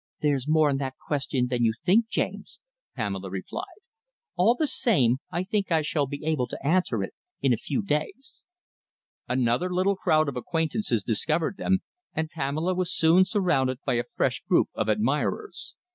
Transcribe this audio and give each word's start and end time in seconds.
"There's 0.23 0.47
more 0.47 0.71
in 0.71 0.77
that 0.77 0.95
question 1.05 1.45
than 1.51 1.63
you 1.63 1.73
think, 1.85 2.07
James," 2.09 2.57
Pamela 2.95 3.29
replied. 3.29 3.67
"All 4.35 4.55
the 4.55 4.65
same, 4.65 5.17
I 5.29 5.43
think 5.43 5.71
I 5.71 5.83
shall 5.83 6.07
be 6.07 6.25
able 6.25 6.47
to 6.47 6.65
answer 6.65 7.03
it 7.03 7.13
in 7.39 7.53
a 7.53 7.57
few 7.57 7.83
days." 7.83 8.41
Another 9.27 9.71
little 9.71 9.95
crowd 9.95 10.27
of 10.27 10.35
acquaintances 10.35 11.03
discovered 11.03 11.57
them, 11.57 11.81
and 12.15 12.31
Pamela 12.31 12.73
was 12.73 12.91
soon 12.91 13.25
surrounded 13.25 13.77
by 13.85 13.93
a 13.93 14.03
fresh 14.15 14.41
group 14.49 14.69
of 14.73 14.89
admirers. 14.89 15.75